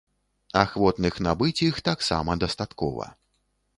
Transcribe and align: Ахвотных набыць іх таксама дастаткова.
Ахвотных 0.61 1.19
набыць 1.27 1.63
іх 1.67 1.75
таксама 1.91 2.39
дастаткова. 2.45 3.05